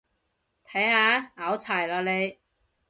[0.65, 2.37] 睇下，拗柴喇你